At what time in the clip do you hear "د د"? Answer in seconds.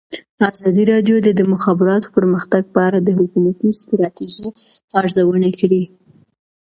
1.21-1.41